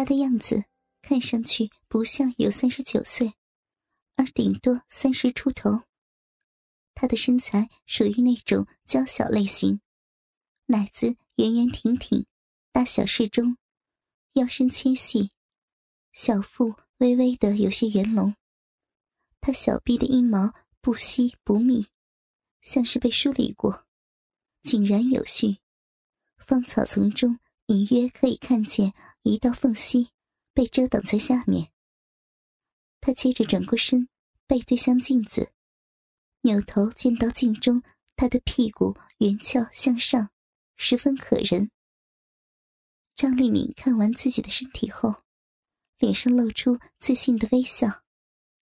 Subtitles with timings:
[0.00, 0.64] 他的样子
[1.02, 3.34] 看上去不像有三十九岁，
[4.16, 5.82] 而顶多三十出头。
[6.94, 9.82] 他的身材属于那种娇小类型，
[10.64, 12.24] 奶子圆圆挺挺，
[12.72, 13.58] 大小适中，
[14.32, 15.32] 腰身纤细，
[16.12, 18.34] 小腹微微的有些圆隆。
[19.42, 21.88] 他小臂的阴毛不稀不密，
[22.62, 23.84] 像是被梳理过，
[24.62, 25.58] 井然有序。
[26.38, 27.38] 芳草丛中
[27.70, 28.92] 隐约可以看见
[29.22, 30.10] 一道缝隙
[30.52, 31.70] 被遮挡在下面。
[33.00, 34.08] 他接着转过身，
[34.48, 35.52] 背对向镜子。
[36.40, 37.80] 扭头见到镜中
[38.16, 40.30] 他的屁股圆翘向上，
[40.76, 41.70] 十分可人。
[43.14, 45.22] 张丽敏看完自己的身体后，
[45.98, 48.02] 脸上露出自信的微笑，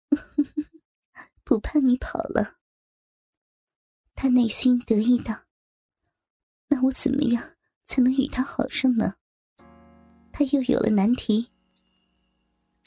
[1.44, 2.56] 不怕你跑了。
[4.14, 5.44] 他内心得意道
[6.68, 7.53] ：“那我怎么样
[7.84, 9.14] 才能与他好上呢？”
[10.32, 11.48] 他又有了难题。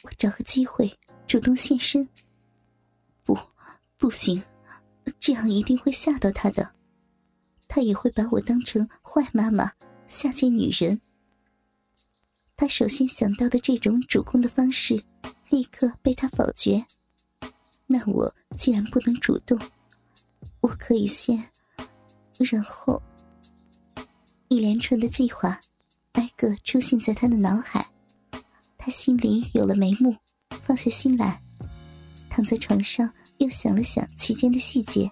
[0.04, 0.92] 我找个机会
[1.26, 2.08] 主动现身。
[3.24, 3.38] 不，
[3.98, 4.42] 不行。
[5.20, 6.70] 这样一定会吓到他的，
[7.68, 9.72] 他也会把我当成坏妈妈、
[10.08, 11.00] 下贱女人。
[12.58, 15.02] 他首先想到的这种主攻的方式，
[15.50, 16.86] 立刻被他否决。
[17.86, 19.58] 那我既然不能主动，
[20.60, 21.42] 我可以先，
[22.38, 23.02] 然后
[24.50, 25.60] 一连串的计划，
[26.14, 27.86] 挨个出现在他的脑海。
[28.78, 30.16] 他心里有了眉目，
[30.64, 31.42] 放下心来，
[32.30, 33.10] 躺在床上。
[33.40, 35.08] 又想了想其间的细节，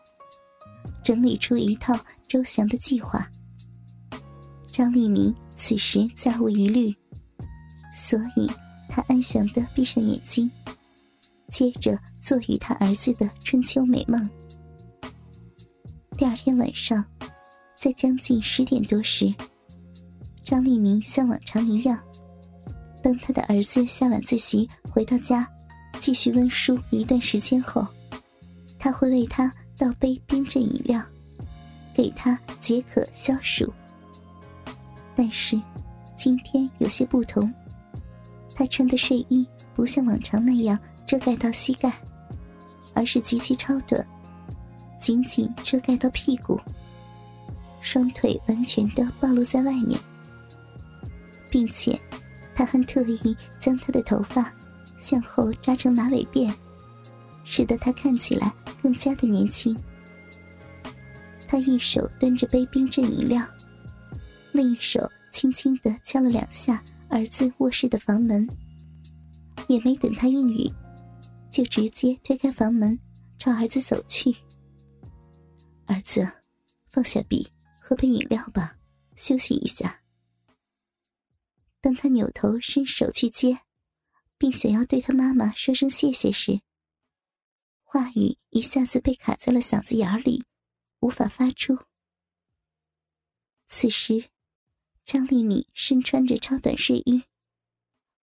[1.03, 1.93] 整理出一套
[2.27, 3.29] 周详的计划。
[4.65, 6.91] 张立明此时再无疑虑，
[7.95, 8.49] 所以
[8.89, 10.49] 他安详的闭上眼睛，
[11.51, 14.27] 接着做与他儿子的春秋美梦。
[16.17, 17.05] 第二天晚上，
[17.85, 19.31] 在将近十点多时，
[20.43, 21.99] 张立明像往常一样，
[23.03, 25.47] 当他的儿子下晚自习回到家，
[25.99, 27.85] 继续温书一段时间后。
[28.79, 30.99] 他会为他倒杯冰镇饮料，
[31.93, 33.71] 给他解渴消暑。
[35.15, 35.61] 但是，
[36.17, 37.53] 今天有些不同。
[38.55, 41.93] 他穿的睡衣不像往常那样遮盖到膝盖，
[42.95, 44.03] 而是极其超短，
[44.99, 46.59] 仅仅遮盖到屁股，
[47.85, 49.99] 双腿完全的暴露在外面，
[51.51, 51.97] 并且，
[52.55, 54.51] 他还特意将他的头发
[54.99, 56.51] 向后扎成马尾辫，
[57.43, 58.51] 使得他看起来。
[58.81, 59.75] 更加的年轻。
[61.47, 63.43] 他一手端着杯冰镇饮料，
[64.51, 68.47] 另一手轻轻的敲了两下儿子卧室的房门。
[69.67, 70.71] 也没等他应允，
[71.49, 72.99] 就直接推开房门，
[73.39, 74.35] 朝儿子走去。
[75.87, 76.27] 儿子，
[76.91, 77.47] 放下笔，
[77.87, 78.79] 喝杯饮料吧，
[79.15, 80.01] 休息一下。
[81.81, 83.59] 当他扭头伸手去接，
[84.39, 86.61] 并想要对他妈妈说声谢谢时，
[87.83, 90.43] 话语一下子被卡在了嗓子眼里，
[91.01, 91.77] 无法发出。
[93.67, 94.31] 此时，
[95.03, 97.25] 张丽敏身穿着超短睡衣，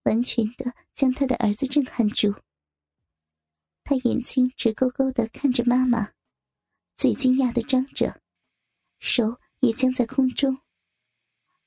[0.03, 2.34] 完全的将他的儿子震撼住。
[3.84, 6.15] 他眼睛直勾勾的看着妈妈，
[6.97, 8.21] 嘴惊讶的张着，
[8.99, 10.59] 手也僵在空中。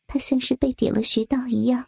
[0.05, 1.83] 他像是被点了穴道一样。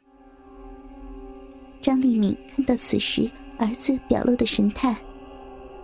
[1.79, 3.29] 张丽敏看到此时
[3.59, 4.97] 儿子表露的神态。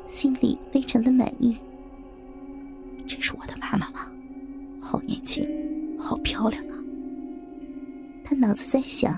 [0.07, 1.57] 心里非常的满意。
[3.07, 4.11] 这是我的妈妈吗？
[4.79, 5.43] 好年轻，
[5.97, 6.77] 好漂亮啊！
[8.23, 9.13] 他脑子在想：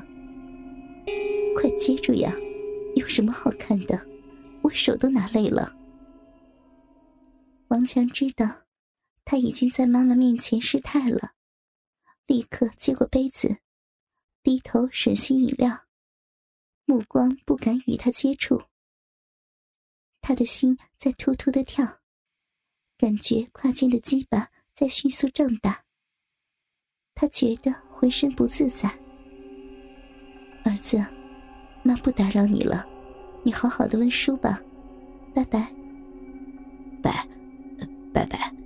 [1.56, 2.34] 快接住呀！
[2.96, 4.00] 有什么好看的？
[4.62, 5.76] 我手都拿累了。
[7.68, 8.48] 王强知道
[9.25, 11.34] 他已经在妈妈面前失态了，
[12.28, 13.58] 立刻接过杯子，
[14.44, 15.86] 低头吮吸饮料，
[16.86, 18.62] 目光不敢与他接触。
[20.22, 22.00] 他的心在突突的跳，
[22.97, 25.84] 感觉胯间的鸡巴在迅速胀大。
[27.13, 28.88] 他觉得浑身不自在。
[30.63, 31.03] 儿子，
[31.83, 32.88] 妈不打扰你了，
[33.44, 34.62] 你好好的温书吧，
[35.33, 35.74] 拜拜。
[37.01, 37.27] 拜，
[38.12, 38.64] 拜拜。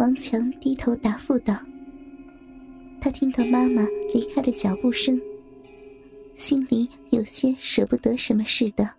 [0.00, 1.54] 王强低头答复道。
[3.02, 3.82] 他听到妈妈
[4.14, 5.20] 离开的脚步声，
[6.38, 8.94] 心里有些舍不得什么似的。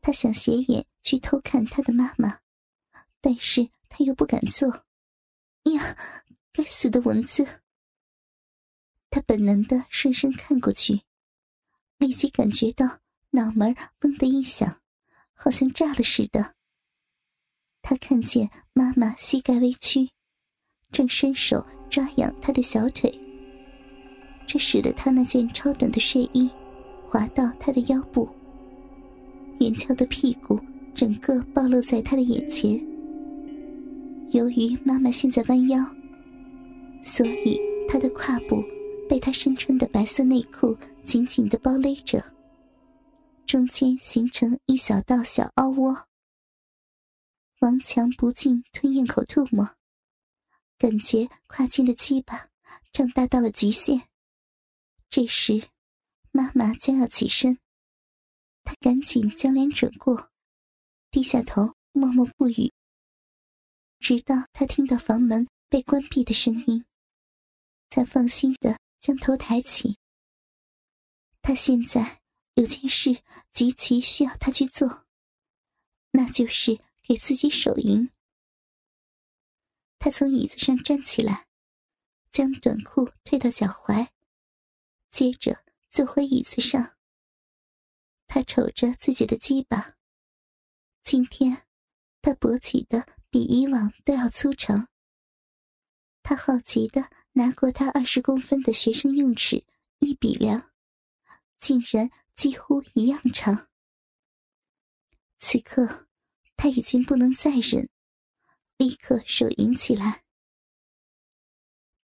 [0.00, 2.38] 他想斜眼去偷看他的妈妈，
[3.20, 4.70] 但是他又不敢做。
[5.64, 5.94] 呀，
[6.50, 7.46] 该死的蚊子！
[9.10, 11.02] 他本能的顺身看过去，
[11.98, 13.00] 立即感觉到
[13.32, 14.80] 脑门嗡的一响，
[15.34, 16.54] 好像炸了似的。
[17.86, 20.08] 他看见妈妈膝盖微曲，
[20.90, 23.12] 正伸手抓痒他的小腿。
[24.46, 26.50] 这使得他那件超短的睡衣
[27.06, 28.26] 滑到他的腰部，
[29.60, 30.58] 圆翘的屁股
[30.94, 32.82] 整个暴露在他的眼前。
[34.30, 35.78] 由于妈妈现在弯腰，
[37.04, 38.64] 所以她的胯部
[39.06, 42.24] 被她身穿的白色内裤紧紧的包勒着，
[43.46, 45.94] 中间形成一小道小凹窝。
[47.64, 49.74] 王强不禁吞咽口吐沫，
[50.76, 52.50] 感觉胯间的鸡巴
[52.92, 54.06] 胀大到了极限。
[55.08, 55.70] 这时，
[56.30, 57.58] 妈妈将要起身，
[58.64, 60.30] 他赶紧将脸转过，
[61.10, 62.70] 低下头默默不语，
[63.98, 66.84] 直到他听到房门被关闭的声音，
[67.88, 69.96] 才放心的将头抬起。
[71.40, 72.20] 他现在
[72.56, 73.22] 有件事
[73.54, 75.06] 极其需要他去做，
[76.10, 76.78] 那就是。
[77.06, 78.10] 给自己手淫。
[79.98, 81.46] 他从椅子上站起来，
[82.32, 84.08] 将短裤退到脚踝，
[85.10, 86.96] 接着坐回椅子上。
[88.26, 89.96] 他瞅着自己的鸡巴，
[91.02, 91.66] 今天
[92.22, 94.88] 他勃起的比以往都要粗长。
[96.22, 99.66] 他好奇的拿过他二十公分的学生用尺
[99.98, 100.72] 一比量，
[101.58, 103.68] 竟然几乎一样长。
[105.38, 106.03] 此刻。
[106.56, 107.88] 他已经不能再忍，
[108.78, 110.22] 立刻手淫起来。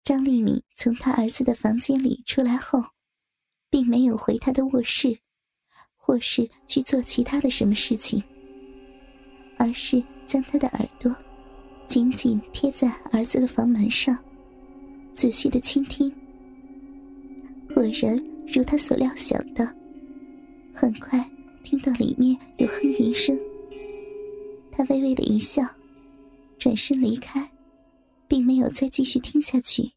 [0.04, 2.84] 张丽敏从他儿子的房间里出来后，
[3.70, 5.20] 并没有回他的卧室，
[5.96, 8.24] 或是去做其他的什么事情，
[9.58, 11.16] 而是将他的耳朵
[11.88, 14.18] 紧紧贴在儿子的房门上，
[15.14, 16.10] 仔细的倾听。
[17.74, 18.18] 果然
[18.48, 19.66] 如他所料想的，
[20.74, 21.24] 很快
[21.64, 23.38] 听到里面有哼吟声。
[24.80, 25.62] 他微微的一笑，
[26.58, 27.52] 转身离开，
[28.30, 29.92] 并没有再继续听下去。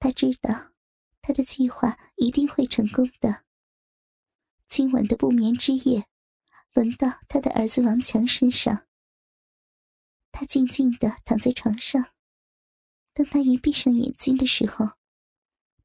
[0.00, 0.72] 他知道，
[1.22, 3.44] 他的计划一定会成功的。
[4.68, 6.08] 今晚的不眠之夜，
[6.72, 8.88] 轮到他的儿子王强身上。
[10.32, 12.04] 他静静的躺在床上，
[13.14, 14.88] 当他一闭上眼睛的时候，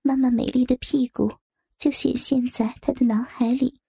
[0.01, 1.31] 妈妈美丽的屁股
[1.77, 3.79] 就显现在他的脑海里。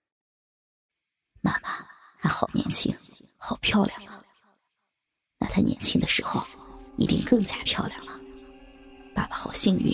[1.40, 1.70] 妈妈
[2.19, 2.94] 还好年轻。
[3.44, 4.25] 好漂亮啊！
[5.41, 6.41] 那她年轻的时候
[6.97, 8.12] 一定更加漂亮了。
[9.12, 9.93] 爸爸好幸运，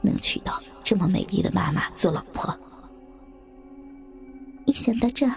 [0.00, 2.56] 能娶到这么美丽的妈妈做老婆。
[4.64, 5.34] 一想到这儿，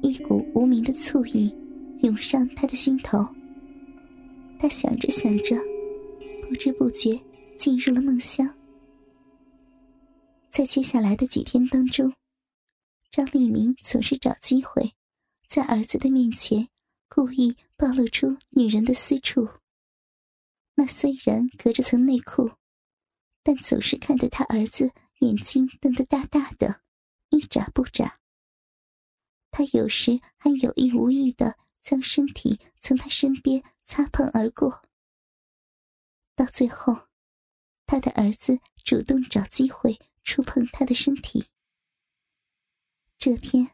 [0.00, 1.54] 一股无名的醋意
[2.00, 3.22] 涌上他的心头。
[4.58, 5.54] 他想着想着，
[6.48, 7.20] 不知不觉
[7.58, 8.48] 进入了梦乡。
[10.50, 12.10] 在接下来的几天当中，
[13.10, 14.94] 张立明总是找机会。
[15.54, 16.66] 在儿子的面前，
[17.10, 19.46] 故意暴露出女人的私处。
[20.74, 22.52] 那虽然隔着层内裤，
[23.42, 26.80] 但总是看得他儿子眼睛瞪得大大的，
[27.28, 28.18] 一眨不眨。
[29.50, 34.82] 他有时还有意无意的将身体从他身边擦碰而过。
[36.34, 37.08] 到最后，
[37.84, 41.44] 他的儿子主动找机会触碰他的身体。
[43.18, 43.70] 这天。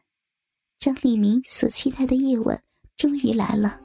[0.79, 2.57] 张立明所期待的夜晚
[2.95, 3.81] 终于来了。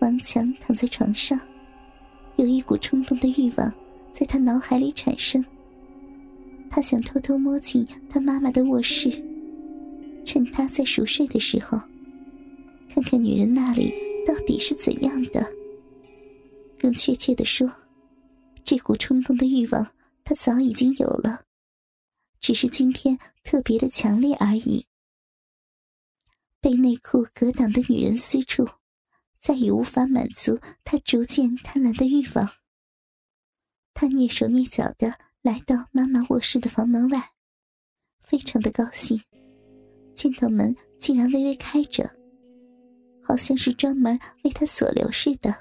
[0.00, 1.38] 王强躺在床上，
[2.34, 3.72] 有一股冲动的欲望
[4.12, 5.44] 在他脑海里产生。
[6.68, 9.08] 他想偷偷摸进他妈妈的卧室，
[10.24, 11.80] 趁她在熟睡的时候，
[12.92, 13.94] 看看女人那里
[14.26, 15.48] 到底是怎样的。
[16.76, 17.70] 更确切的说，
[18.64, 19.86] 这股冲动的欲望
[20.24, 21.42] 他早已经有了，
[22.40, 24.84] 只是今天特别的强烈而已。
[26.66, 28.68] 被内裤隔挡的女人私处，
[29.40, 32.44] 再也无法满足他逐渐贪婪的欲望。
[33.94, 37.30] 他蹑手蹑脚的来到妈妈卧室的房门外，
[38.24, 39.22] 非常的高兴，
[40.16, 42.10] 见到门竟然微微开着，
[43.22, 45.54] 好像是专门为他所留似的。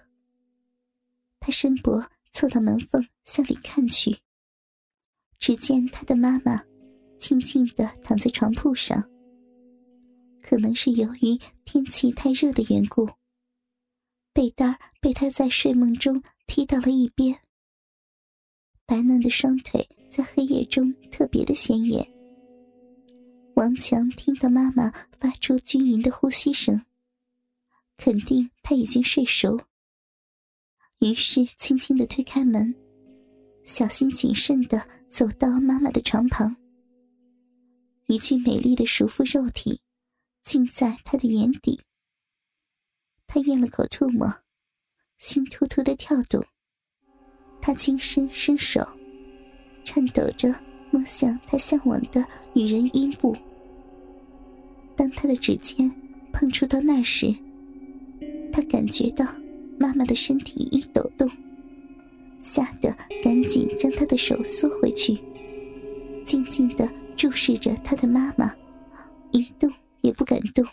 [1.40, 4.18] 他伸脖凑到门缝向里看去，
[5.38, 6.64] 只见他的妈妈
[7.20, 9.08] 静静的躺在床铺上。
[10.48, 13.10] 可能是由于天气太热的缘故，
[14.32, 17.36] 被单被他在睡梦中踢到了一边。
[18.86, 22.08] 白嫩的双腿在黑夜中特别的显眼。
[23.56, 26.80] 王强听到妈妈发出均匀的呼吸声，
[27.98, 29.60] 肯定他已经睡熟。
[31.00, 32.72] 于是轻轻的推开门，
[33.64, 36.56] 小心谨慎的走到妈妈的床旁。
[38.06, 39.82] 一具美丽的熟妇肉体。
[40.46, 41.82] 尽在他的眼底。
[43.26, 44.32] 他咽了口唾沫，
[45.18, 46.42] 心突突的跳动。
[47.60, 48.88] 他轻伸伸手，
[49.84, 50.54] 颤抖着
[50.92, 52.24] 摸向他向往的
[52.54, 53.36] 女人阴部。
[54.96, 55.92] 当他的指尖
[56.32, 57.36] 碰触到那时，
[58.54, 59.26] 他感觉到
[59.80, 61.28] 妈妈的身体一抖动，
[62.40, 65.18] 吓得赶紧将他的手缩回去，
[66.24, 66.88] 静静的
[67.18, 68.56] 注视着他的妈妈，
[69.32, 69.70] 一动
[70.06, 70.64] 也不敢动。